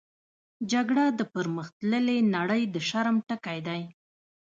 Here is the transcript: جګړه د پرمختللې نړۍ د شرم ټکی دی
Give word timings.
جګړه 0.71 1.03
د 1.19 1.21
پرمختللې 1.33 2.17
نړۍ 2.35 2.61
د 2.73 2.75
شرم 2.89 3.15
ټکی 3.27 3.59
دی 3.67 3.81